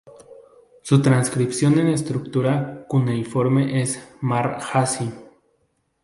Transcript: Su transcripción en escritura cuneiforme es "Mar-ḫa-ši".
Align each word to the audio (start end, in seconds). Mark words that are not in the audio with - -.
Su 0.81 0.99
transcripción 1.03 1.77
en 1.77 1.89
escritura 1.89 2.85
cuneiforme 2.87 3.83
es 3.83 4.03
"Mar-ḫa-ši". 4.19 5.13